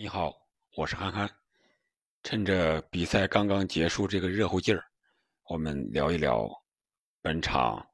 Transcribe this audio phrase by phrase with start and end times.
[0.00, 0.46] 你好，
[0.76, 1.28] 我是憨憨。
[2.22, 4.84] 趁着比赛刚刚结束这个热乎劲儿，
[5.42, 6.48] 我们聊一聊
[7.20, 7.84] 本场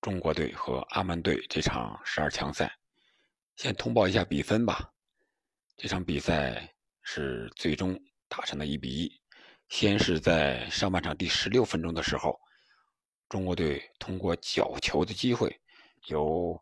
[0.00, 2.74] 中国队和阿曼队这场十二强赛。
[3.56, 4.90] 先通报一下比分吧。
[5.76, 9.20] 这场比赛是最终打成了一比一。
[9.68, 12.40] 先是在上半场第十六分钟的时候，
[13.28, 15.60] 中国队通过角球的机会，
[16.06, 16.58] 由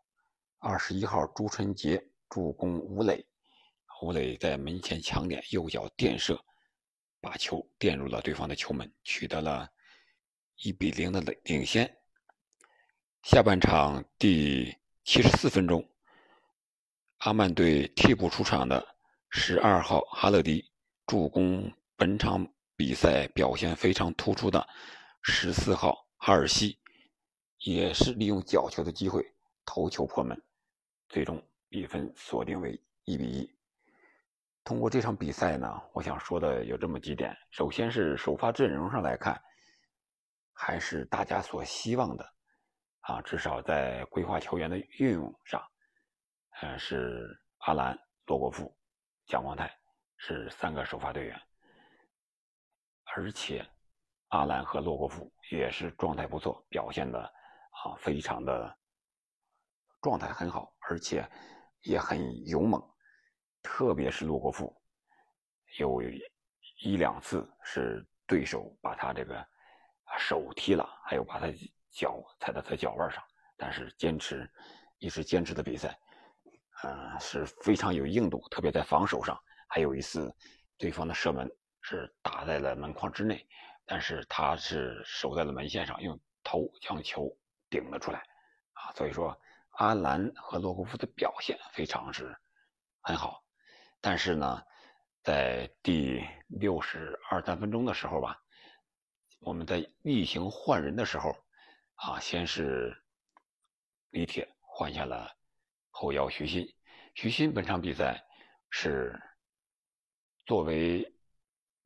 [0.59, 3.25] 二十一号朱晨杰助攻吴磊。
[4.01, 6.43] 吴磊在门前抢点，右脚垫射，
[7.19, 9.69] 把球垫入了对方的球门，取得了
[10.63, 11.87] 一比零的领先。
[13.21, 15.87] 下半场第七十四分钟，
[17.17, 18.83] 阿曼队替补出场的
[19.29, 20.71] 十二号哈勒迪
[21.05, 22.43] 助攻本场
[22.75, 24.67] 比赛表现非常突出的
[25.21, 26.79] 十四号哈尔西，
[27.59, 29.23] 也是利用角球的机会
[29.63, 30.41] 头球破门，
[31.07, 33.60] 最终比分锁定为一比一。
[34.63, 37.35] 通过这场比赛呢，我想说的有这么几点。
[37.49, 39.41] 首先是首发阵容上来看，
[40.53, 42.33] 还是大家所希望的，
[43.01, 45.61] 啊，至少在规划球员的运用上，
[46.61, 47.27] 呃，是
[47.59, 48.71] 阿兰、罗国富、
[49.25, 49.75] 蒋光太
[50.17, 51.41] 是三个首发队员，
[53.15, 53.67] 而且
[54.27, 58.77] 阿兰和罗国富也是状态不错，表现的啊非常的
[60.01, 61.27] 状态很好，而且
[61.81, 62.90] 也很勇猛。
[63.61, 64.75] 特别是洛国富，
[65.77, 66.01] 有
[66.79, 69.47] 一两次是对手把他这个
[70.17, 71.47] 手踢了，还有把他
[71.89, 73.23] 脚踩到他脚腕上，
[73.57, 74.49] 但是坚持
[74.97, 75.97] 一直坚持的比赛，
[76.83, 78.45] 嗯，是非常有硬度。
[78.49, 80.33] 特别在防守上，还有一次
[80.77, 81.49] 对方的射门
[81.81, 83.47] 是打在了门框之内，
[83.85, 87.31] 但是他是守在了门线上，用头将球
[87.69, 88.19] 顶了出来，
[88.73, 89.39] 啊，所以说
[89.71, 92.35] 阿兰和洛国富的表现非常是
[93.01, 93.43] 很好。
[94.03, 94.63] 但是呢，
[95.21, 98.41] 在第六十二三分钟的时候吧，
[99.39, 101.31] 我们在例行换人的时候，
[101.93, 102.91] 啊，先是
[104.09, 105.31] 李铁换下了
[105.91, 106.67] 后腰徐新。
[107.13, 108.19] 徐新本场比赛
[108.71, 109.21] 是
[110.47, 111.13] 作为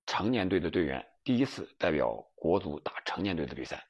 [0.06, 3.86] 成年队的队员第一次代表国足打成年队的比赛。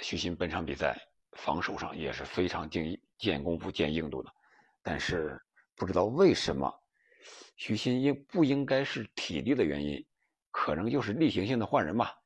[0.00, 0.94] 徐新本场比赛
[1.32, 4.30] 防守上也是非常硬、见功夫、见硬度的，
[4.82, 5.40] 但是
[5.74, 6.70] 不知道为什么。
[7.58, 10.06] 徐新应不应该是体力的原因，
[10.52, 12.16] 可能就是例行性的换人吧。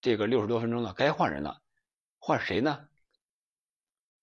[0.00, 1.62] 这个六十多分钟了，该换人了，
[2.18, 2.88] 换谁呢？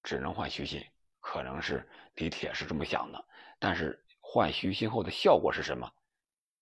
[0.01, 0.83] 只能换徐新，
[1.19, 3.27] 可能是李铁是这么想的。
[3.59, 5.89] 但是换徐新后的效果是什么？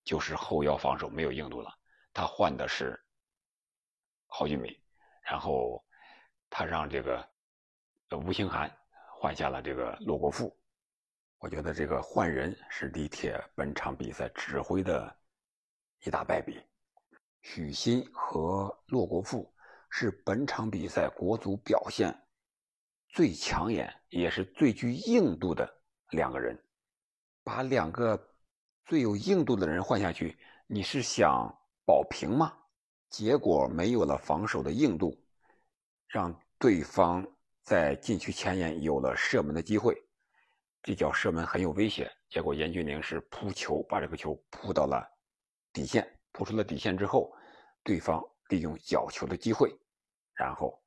[0.04, 1.74] 就是后腰防守没有硬度了。
[2.12, 3.02] 他换的是
[4.28, 4.78] 郝俊敏，
[5.22, 5.82] 然后
[6.50, 7.26] 他让这个
[8.12, 8.70] 吴兴涵
[9.16, 10.54] 换下了这个骆国富。
[11.44, 15.14] 我觉得这个换人是李铁本场比赛指挥的
[16.06, 16.58] 一大败笔。
[17.42, 19.54] 许昕和骆国富
[19.90, 22.18] 是本场比赛国足表现
[23.10, 25.70] 最抢眼也是最具硬度的
[26.12, 26.58] 两个人。
[27.44, 28.18] 把两个
[28.86, 31.54] 最有硬度的人换下去，你是想
[31.86, 32.54] 保平吗？
[33.10, 35.22] 结果没有了防守的硬度，
[36.08, 37.28] 让对方
[37.64, 40.02] 在禁区前沿有了射门的机会。
[40.84, 45.02] 这脚射门很有威胁，结果严俊凌是扑球，把这个球扑到了
[45.72, 47.34] 底线，扑出了底线之后，
[47.84, 49.74] 对方利用角球的机会，
[50.34, 50.78] 然后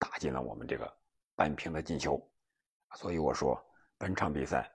[0.00, 0.92] 打进了我们这个
[1.36, 2.20] 扳平的进球。
[2.96, 3.56] 所以我说，
[3.96, 4.68] 本场比赛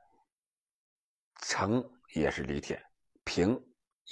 [1.41, 1.83] 成
[2.13, 2.81] 也是李铁，
[3.25, 3.61] 平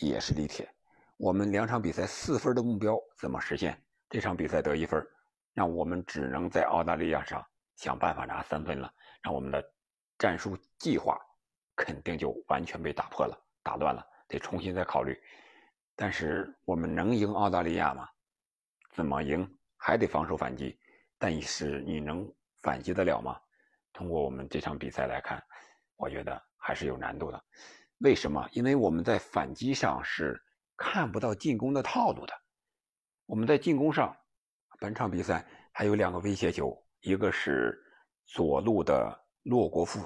[0.01, 0.69] 也是李铁。
[1.15, 3.81] 我们两场比赛四分的目标怎么实现？
[4.09, 5.01] 这场比赛得一分，
[5.53, 7.41] 让我们只能在澳大利亚上
[7.77, 9.63] 想办法拿三分了，让我们的。
[10.23, 11.19] 战术计划
[11.75, 15.21] 肯定就完全被打破了、打乱了，得重新再考虑。
[15.97, 18.07] 但是我们能赢澳大利亚吗？
[18.93, 19.45] 怎么赢？
[19.75, 20.79] 还得防守反击。
[21.17, 22.25] 但是你能
[22.61, 23.37] 反击得了吗？
[23.91, 25.43] 通过我们这场比赛来看，
[25.97, 27.43] 我觉得还是有难度的。
[27.97, 28.47] 为什么？
[28.53, 30.41] 因为我们在反击上是
[30.77, 32.33] 看不到进攻的套路的。
[33.25, 34.15] 我们在进攻上，
[34.79, 37.77] 本场比赛还有两个威胁球，一个是
[38.25, 39.19] 左路的。
[39.43, 39.99] 洛国富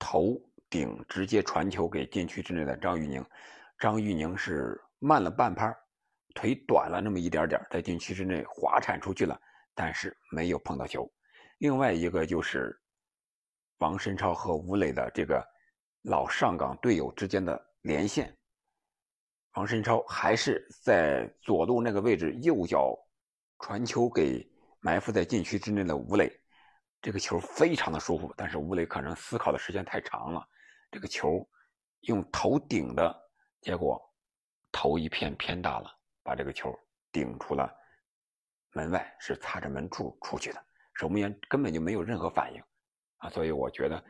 [0.00, 0.36] 头
[0.68, 3.24] 顶直接传球给禁区之内的张玉宁，
[3.78, 5.72] 张玉宁是慢了半拍，
[6.34, 9.38] 腿短了那么一点点，在禁区之内滑铲出去了，
[9.74, 11.08] 但是没有碰到球。
[11.58, 12.74] 另外一个就是
[13.78, 15.46] 王申超和吴磊的这个
[16.02, 18.34] 老上港队友之间的连线，
[19.52, 22.96] 王申超还是在左路那个位置右脚
[23.58, 24.50] 传球给
[24.80, 26.39] 埋伏在禁区之内的吴磊。
[27.02, 30.46] 这个球非常的舒服，但是吴磊可能思考的时间太长了。
[30.90, 31.48] 这个球
[32.00, 33.14] 用头顶的
[33.60, 34.00] 结果
[34.70, 35.90] 头一片偏大了，
[36.22, 36.78] 把这个球
[37.10, 37.72] 顶出了
[38.72, 40.64] 门外，是擦着门柱出去的。
[40.94, 42.62] 守门员根本就没有任何反应
[43.18, 43.30] 啊！
[43.30, 44.04] 所以我觉得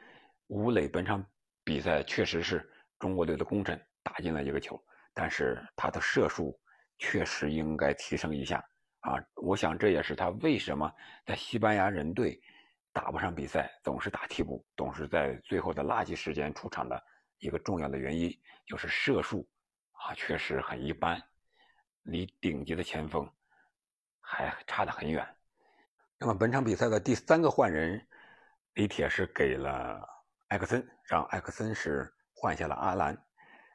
[0.49, 1.25] 吴磊本场
[1.63, 4.83] 比赛确实是中国队的功臣，打进了一个球，
[5.15, 6.59] 但是他的射术
[6.99, 8.59] 确实应该提升一下
[9.01, 9.15] 啊！
[9.37, 10.93] 我想这也是他为什么
[11.25, 12.41] 在西班牙人队
[12.93, 17.01] 打不上比赛，总是打替补，总是在最后的垃圾时间出场的
[17.39, 18.31] 一个重要的原因，
[18.67, 19.49] 就是射术
[19.93, 21.23] 啊确实很一般，
[22.03, 23.31] 离顶级的前锋
[24.21, 25.27] 还差得很远。
[26.19, 28.05] 那么本场比赛的第三个换人，
[28.75, 30.07] 李铁是给了
[30.49, 33.17] 艾克森，让艾克森是换下了阿兰。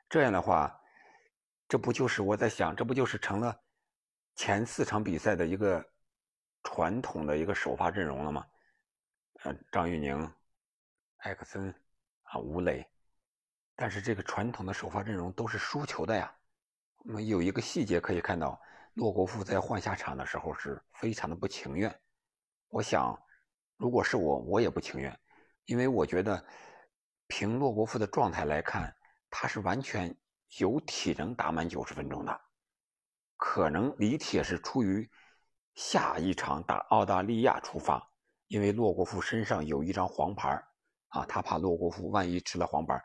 [0.09, 0.77] 这样的话，
[1.67, 3.57] 这不就是我在想，这不就是成了
[4.35, 5.83] 前四场比赛的一个
[6.63, 8.45] 传统的一个首发阵容了吗？
[9.45, 10.33] 呃，张玉宁、
[11.17, 11.69] 艾克森
[12.23, 12.83] 啊，吴磊。
[13.75, 16.35] 但是这个传统的首发阵容都是输球的呀。
[17.03, 18.59] 那么有一个细节可以看到，
[18.95, 21.95] 洛国富在换下场的时候是非常的不情愿。
[22.69, 23.15] 我想，
[23.77, 25.15] 如果是我，我也不情愿，
[25.65, 26.43] 因为我觉得，
[27.27, 28.95] 凭洛国富的状态来看，
[29.29, 30.17] 他是完全
[30.57, 32.41] 有体能打满九十分钟的。
[33.37, 35.07] 可能李铁是出于
[35.75, 38.11] 下一场打澳大利亚出发，
[38.47, 40.49] 因为洛国富身上有一张黄牌
[41.09, 43.01] 啊，他怕洛国富万一吃了黄牌，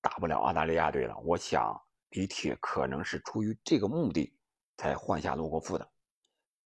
[0.00, 1.16] 打不了澳大利亚队了。
[1.24, 1.80] 我想
[2.10, 4.34] 李铁可能是出于这个目的
[4.76, 5.90] 才换下洛国富的，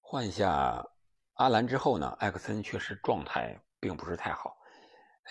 [0.01, 0.85] 换下。
[1.35, 2.09] 阿兰之后呢？
[2.19, 4.57] 艾克森确实状态并不是太好，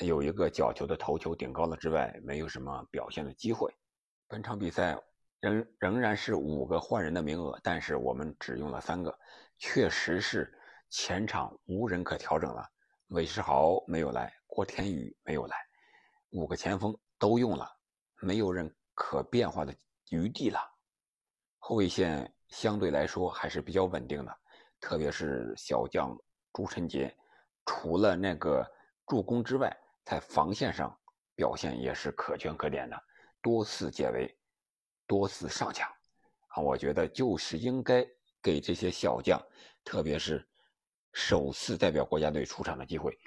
[0.00, 3.70] 有一个角球的头球顶高了之外，没有什么表现的机会。
[4.26, 4.98] 本场比赛
[5.38, 9.18] 仍仍然是五个换人的名额，但是我们只用了三个，
[9.58, 10.50] 确实是
[10.88, 12.66] 前场无人可调整了。
[13.08, 15.56] 韦世豪没有来，郭天宇没有来，
[16.30, 17.66] 五个前锋都用了，
[18.20, 19.74] 没有任可变化的
[20.10, 20.60] 余地了。
[21.58, 24.38] 后卫线相对来说还是比较稳定的。
[24.78, 26.16] 特别是小将
[26.52, 27.16] 朱晨杰，
[27.64, 28.64] 除了那个
[29.06, 29.74] 助攻之外，
[30.04, 30.94] 在防线上
[31.34, 33.02] 表现也是可圈可点的，
[33.40, 34.38] 多次解围，
[35.06, 35.90] 多次上抢，
[36.48, 38.06] 啊，我觉得就是应该
[38.42, 39.40] 给这些小将，
[39.82, 40.46] 特别是
[41.12, 43.18] 首次代表国家队出场的机会。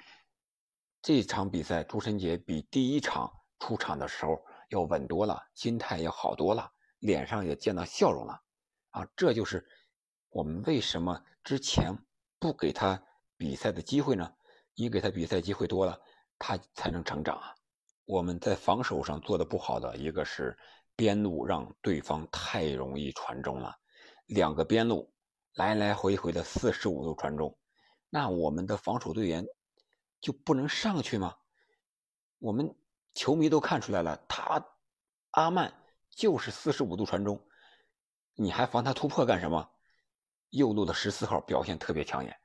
[1.00, 6.70] 这场比赛，朱晨杰比第一场出场的时候要稳多了，心态要好多了，
[7.00, 8.40] 脸上也见到笑容了，
[8.90, 9.66] 啊，这就是。
[10.34, 11.94] 我们为什么之前
[12.38, 13.02] 不给他
[13.36, 14.32] 比赛的机会呢？
[14.74, 16.00] 你给他比赛机会多了，
[16.38, 17.54] 他才能成长啊！
[18.06, 20.56] 我们在防守上做的不好的一个是
[20.96, 23.76] 边路让对方太容易传中了，
[24.24, 25.12] 两个边路
[25.52, 27.54] 来来回回的四十五度传中，
[28.14, 29.46] 那我们的防守队员
[30.20, 31.34] 就不能上去吗？
[32.38, 32.76] 我们
[33.14, 34.62] 球迷都看出来了，他
[35.30, 35.72] 阿曼
[36.10, 37.42] 就是四十五度传中，
[38.34, 39.66] 你还防他突破干什么？
[40.50, 42.38] 右路的十四号表现特别抢眼，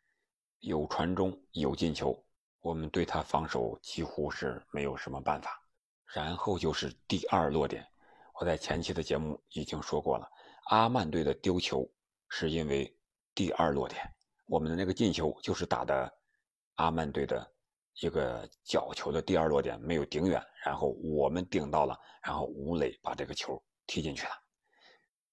[0.60, 2.26] 有传中有进球，
[2.62, 5.62] 我们对他防守几乎是没有什么办法。
[6.06, 7.86] 然后就是第二落点，
[8.40, 10.32] 我在前期的节目已经说过了，
[10.68, 11.86] 阿曼队的丢球
[12.30, 12.98] 是因为
[13.36, 14.10] 第二落点，
[14.48, 16.12] 我们的那个进球就是打的
[16.76, 17.50] 阿曼队的
[18.02, 24.32] 一个角球的第二落点没有顶远，然后我们顶到了，然后吴磊把这个球踢进去了，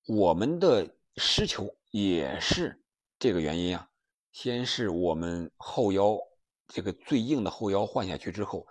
[0.06, 1.74] 我们的失球。
[1.96, 2.82] 也是
[3.20, 3.88] 这个原因啊！
[4.32, 6.18] 先是我们后腰
[6.66, 8.66] 这个最硬的后腰换下去之后，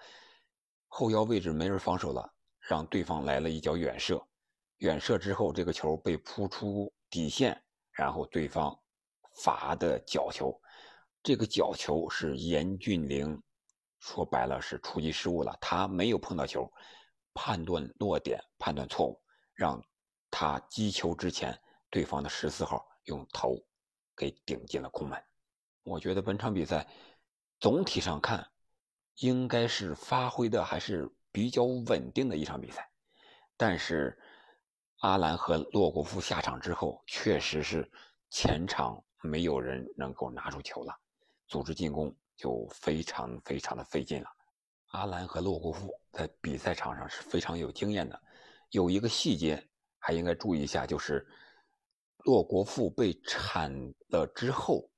[0.89, 4.21] 后腰位置没人防守了，让对方来了一脚远射，
[4.79, 8.77] 远射之后这个球被扑出底线，然后对方
[9.35, 10.59] 罚的角球，
[11.21, 13.41] 这个角球是严俊凌，
[13.99, 16.71] 说白了是出击失误了，他没有碰到球，
[17.33, 19.21] 判断落点判断错误，
[19.53, 19.83] 让
[20.31, 21.59] 他击球之前
[21.89, 22.85] 对方的十四号。
[23.05, 23.57] 用头
[24.15, 25.21] 给顶进了空门。
[25.83, 26.87] 我觉得本场比赛
[27.59, 28.49] 总体上看，
[29.15, 32.89] 应该是发挥的还是比较稳定的一场比赛。
[33.57, 34.17] 但是
[34.99, 37.91] 阿兰和洛国富下场之后，确实是
[38.29, 40.93] 前场没有人能够拿出球了，
[41.47, 44.29] 组织进攻就非常非常的费劲了。
[44.89, 48.21] 阿兰和洛国富在比赛场上是非常有经验的。
[48.69, 51.25] 有一个细节还应该注意一下，就是。
[52.25, 53.69] 洛国富被铲
[54.07, 54.89] 了之后，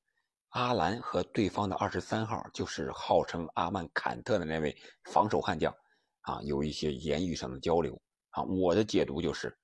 [0.49, 5.75] 阿兰和对方的二十三号，就是号称阿曼坎特的那位防守悍将，
[6.21, 8.43] 啊，有一些言语上的交流啊。
[8.43, 9.57] 我的解读就是，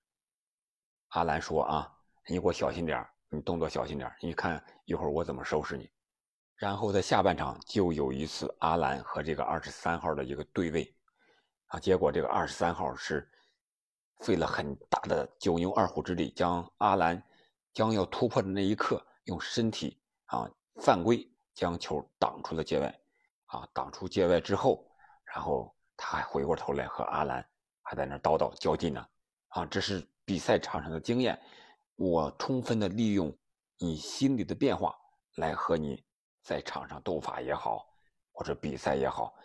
[1.09, 1.87] 阿兰说啊，
[2.27, 5.89] 你给我小心点你动作小心点你看一会儿我怎么收拾你。
[6.57, 10.93] 然后在下半场就有一次阿兰和这个二十三号的一个对位，
[11.67, 13.27] 啊，结果这个二十三号是
[14.19, 17.23] 费了很大的九牛二虎之力，将阿兰
[17.73, 22.99] 将要突破的那一刻，用身体啊犯规将球挡出了界外，
[23.45, 24.85] 啊挡出界外之后，
[25.23, 27.43] 然后他还回过头来和阿兰
[27.81, 29.03] 还在那叨叨较劲呢，
[29.47, 31.41] 啊这是比赛场上的经验，
[32.03, 33.31] 我充分的利用
[33.77, 34.95] 你心理的变化
[35.35, 36.03] 来和你
[36.41, 37.85] 在场上斗法也好，
[38.31, 39.35] 或者比赛也好，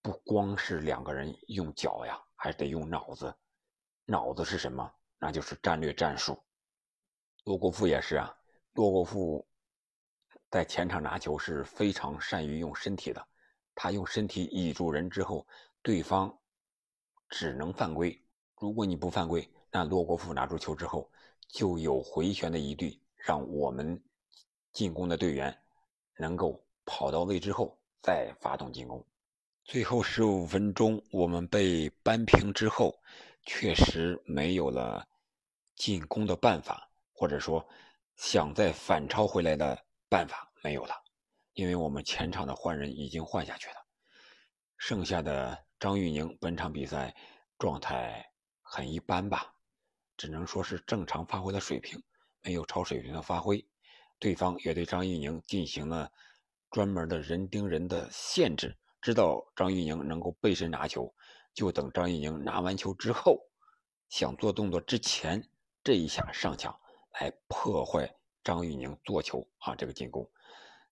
[0.00, 3.34] 不光是两个人用脚呀，还得用脑子。
[4.04, 4.88] 脑子是什么？
[5.18, 6.40] 那就是战略战术。
[7.42, 8.32] 洛国富也是啊，
[8.74, 9.44] 洛国富
[10.50, 13.26] 在前场拿球是非常善于用身体的。
[13.74, 15.44] 他用身体倚住人之后，
[15.82, 16.32] 对方
[17.28, 18.24] 只能犯规。
[18.60, 21.10] 如果你不犯规，那洛国富拿住球之后
[21.48, 24.02] 就有回旋的疑虑，让我们
[24.72, 25.56] 进攻的队员
[26.16, 29.04] 能够跑到位之后再发动进攻。
[29.64, 32.94] 最后十五分钟，我们被扳平之后。
[33.50, 35.08] 确实没有了
[35.74, 37.66] 进攻的办法，或者说
[38.16, 40.94] 想再反超回来的办法没有了，
[41.54, 43.76] 因为我们前场的换人已经换下去了。
[44.76, 47.16] 剩下的张玉宁本场比赛
[47.58, 48.22] 状态
[48.60, 49.54] 很一般吧，
[50.18, 52.02] 只能说是正常发挥的水平，
[52.42, 53.66] 没有超水平的发挥。
[54.18, 56.10] 对方也对张玉宁进行了
[56.70, 61.14] 专门的人盯人的限制，知道张玉宁能够背身拿球。
[61.54, 63.40] 就等张玉宁拿完球之后，
[64.08, 65.42] 想做动作之前，
[65.82, 66.78] 这一下上抢
[67.20, 68.12] 来破坏
[68.44, 70.28] 张玉宁做球啊这个进攻，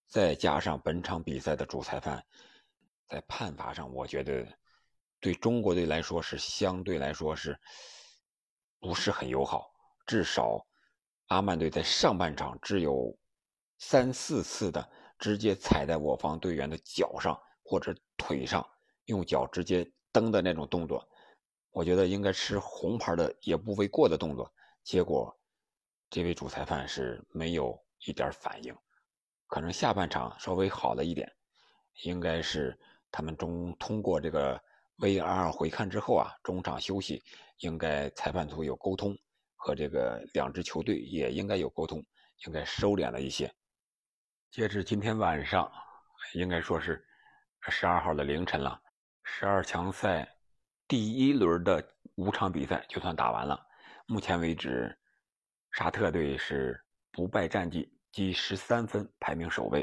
[0.06, 2.24] 再加上本场比赛的主裁判
[3.08, 4.46] 在判罚上，我觉得
[5.20, 7.58] 对中国队来说是相对来说是
[8.86, 9.72] 不是很友好。
[10.06, 10.64] 至少
[11.26, 13.18] 阿曼队在上半场只有
[13.78, 14.88] 三四次的
[15.18, 18.64] 直接踩在我方队员的脚上或者腿上，
[19.06, 19.90] 用脚直接。
[20.12, 21.06] 蹬的那种动作，
[21.72, 24.50] 我觉得应该吃红牌的也不为过的动作。
[24.82, 25.38] 结果，
[26.08, 28.74] 这位主裁判是没有一点反应，
[29.46, 31.30] 可能下半场稍微好了一点，
[32.04, 34.58] 应该是他们中通过这个
[34.98, 37.22] VAR 回看之后啊，中场休息
[37.58, 39.16] 应该裁判组有沟通，
[39.54, 42.02] 和这个两支球队也应该有沟通，
[42.46, 43.52] 应该收敛了一些。
[44.50, 45.70] 截至今天晚上，
[46.34, 47.06] 应该说是
[47.68, 48.80] 十二号的凌晨了。
[49.22, 50.26] 十二强赛
[50.88, 53.66] 第一轮的五场比赛就算打完了。
[54.06, 54.96] 目前为止，
[55.72, 59.82] 沙特队是不败战绩，积十三分，排名首位；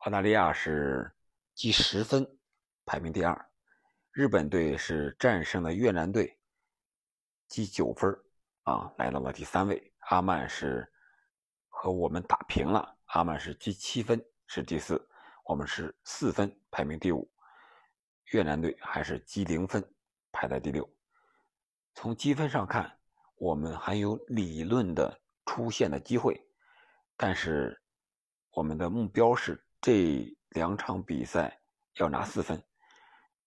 [0.00, 1.10] 澳大利亚是
[1.54, 2.24] 积十分，
[2.84, 3.34] 排名第二；
[4.18, 6.36] 日本队是战胜了越南队，
[7.46, 8.12] 积九分，
[8.64, 9.76] 啊，来到了第三位；
[10.10, 10.92] 阿曼是
[11.68, 14.96] 和我们打平了，阿曼是积七分，是第四；
[15.44, 17.30] 我们是四分，排名第五。
[18.32, 19.88] 越南队还是积零分，
[20.32, 20.92] 排在第六。
[21.94, 22.98] 从积分上看，
[23.36, 26.44] 我们还有理论的出线的机会，
[27.16, 27.80] 但是
[28.50, 31.60] 我们的目标是这两场比赛
[32.00, 32.60] 要拿四分，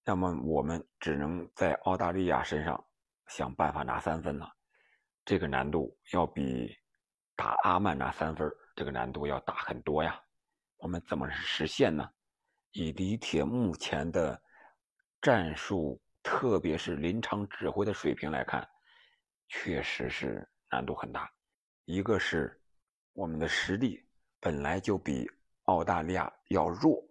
[0.03, 2.83] 那么我们只能在澳大利亚身上
[3.27, 4.51] 想办法拿三分了。
[5.25, 6.75] 这个难度要比
[7.35, 10.19] 打阿曼拿三分这个难度要大很多呀。
[10.77, 12.09] 我们怎么实现呢？
[12.71, 14.41] 以李铁目前的。
[15.23, 18.67] 战术，特别是临场指挥的水平来看，
[19.49, 21.31] 确实是难度很大。
[21.85, 22.59] 一个是
[23.13, 24.03] 我们的实力
[24.39, 25.29] 本来就比
[25.65, 27.07] 澳大利亚要弱，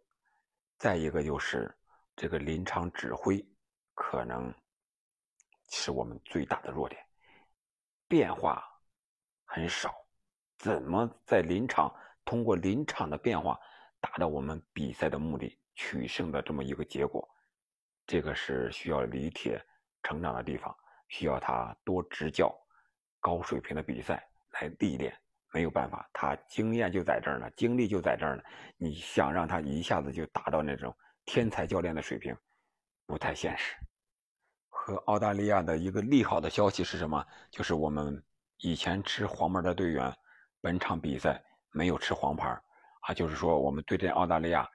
[0.76, 1.72] 再一个就是
[2.20, 3.42] 这个临场指挥
[3.94, 4.52] 可能
[5.70, 7.02] 是我们最大的弱点，
[8.06, 8.62] 变化
[9.46, 9.94] 很少。
[10.58, 11.90] 怎么在临场
[12.22, 13.58] 通过临场的变化
[14.02, 17.26] 达到我们比赛的目的、取胜的这么一个结果？
[18.06, 19.58] 这个是需要李铁
[20.02, 20.76] 成长的地方，
[21.08, 22.54] 需要他多执教
[23.18, 25.18] 高水平的比赛来历练。
[25.54, 28.42] 没有办法，他经验就在这儿呢，精力就在这儿呢。
[28.76, 30.94] 你想让他一下子就达到那种
[31.32, 32.36] 天才教练的水平，
[33.06, 33.76] 不太现实。
[34.68, 37.24] 和澳大利亚的一个利好的消息是什么？
[37.52, 38.20] 就是我们
[38.56, 40.12] 以前吃黄牌的队员，
[40.60, 42.48] 本场比赛没有吃黄牌
[43.02, 44.68] 啊，就是说我们对阵澳大利亚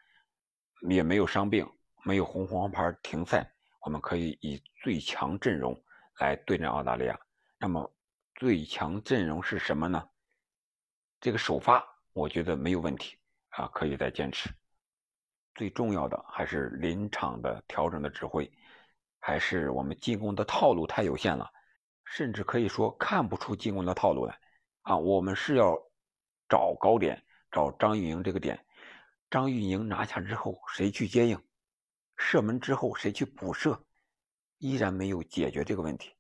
[0.88, 1.70] 也没有伤病。
[2.06, 5.78] 没有红黄牌停赛，我们可以以最强阵容
[6.20, 7.20] 来对阵澳大利亚。
[7.58, 7.94] 那么
[8.36, 10.10] 最强阵容是什么呢？
[11.20, 13.18] 这个首发我觉得没有问题
[13.50, 14.50] 啊，可以再坚持。
[15.56, 18.52] 最重要的还是临场的调整的指挥，
[19.20, 21.50] 还是我们进攻的套路太有限了，
[22.04, 24.38] 甚至可以说看不出进攻的套路来
[24.82, 24.98] 啊。
[24.98, 25.76] 我们是要
[26.50, 28.64] 找高点，找张玉宁这个点，
[29.30, 31.42] 张玉宁拿下之后谁去接应？
[32.18, 33.82] 射门之后谁去补射，
[34.58, 36.14] 依然没有解决这个问题。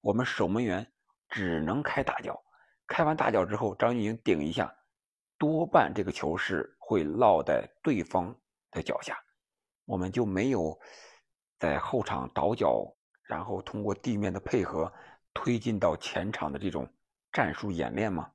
[0.00, 0.92] 我们守门员
[1.28, 2.42] 只能开大脚，
[2.86, 4.74] 开完大脚之后，张玉宁顶一下，
[5.38, 8.36] 多半这个球是会落在对方
[8.72, 9.16] 的脚下，
[9.84, 10.76] 我们就没有
[11.60, 14.92] 在后场倒脚，然后通过地面的配合
[15.32, 16.92] 推进到前场的这种
[17.30, 18.28] 战术演练吗？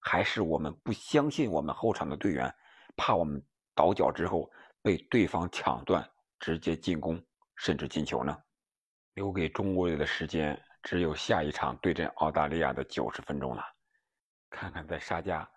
[0.00, 2.54] 还是我们不相信我们后场的队员，
[2.94, 3.42] 怕我们
[3.74, 4.50] 倒脚之后
[4.82, 6.06] 被对方抢断，
[6.38, 7.18] 直接进攻
[7.56, 8.36] 甚至进球呢？
[9.14, 13.64] 留给中国队的时间只有下一场对阵澳大利亚的九十分钟了，
[14.50, 15.48] 看看在沙加，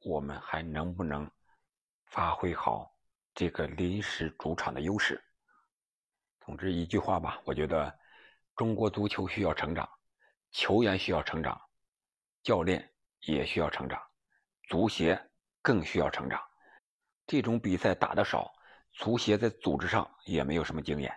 [0.00, 1.30] 我们还能不能
[2.06, 2.93] 发挥好
[3.34, 5.22] 这个临时主场的优势。
[6.40, 7.98] 总之一句话吧，我觉得
[8.54, 9.88] 中国足球需要成长，
[10.52, 11.60] 球员需要成长，
[12.42, 14.00] 教练也需要成长，
[14.68, 15.20] 足协
[15.60, 16.40] 更需要成长。
[17.26, 18.52] 这种比赛打得少，
[18.92, 21.12] 足协在组织上也没有什么经验。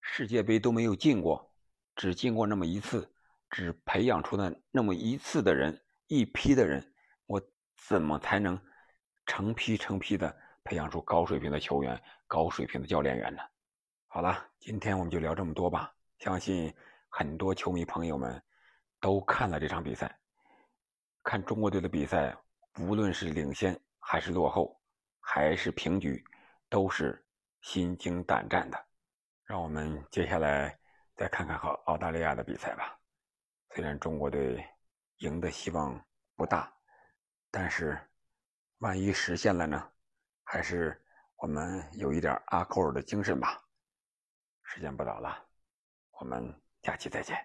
[0.00, 1.52] 世界杯都没有进过，
[1.94, 3.12] 只进过那么一次，
[3.50, 6.94] 只培养出了那么一次的人，一批的人，
[7.26, 7.42] 我
[7.88, 8.58] 怎么才能
[9.26, 13.42] 成批成批的培养出高水平的球员、高水平的教练员呢？
[14.08, 15.94] 好了，今天我们就聊这么多吧。
[16.18, 16.74] 相信
[17.08, 18.42] 很多球迷朋友们
[19.00, 20.18] 都看了这场比赛，
[21.22, 22.36] 看中国队的比赛，
[22.78, 24.78] 无论是领先还是落后，
[25.20, 26.22] 还是平局，
[26.68, 27.24] 都是
[27.62, 28.86] 心惊胆战的。
[29.44, 30.78] 让我们接下来
[31.16, 32.98] 再看看和澳大利亚的比赛吧。
[33.74, 34.64] 虽然中国队
[35.18, 35.98] 赢的希望
[36.36, 36.72] 不大，
[37.50, 37.98] 但是
[38.78, 39.90] 万一实现了呢？
[40.52, 41.00] 还是
[41.36, 43.62] 我们有一点阿扣尔的精神吧。
[44.64, 45.46] 时间不早了，
[46.18, 46.52] 我们
[46.82, 47.36] 下期再见。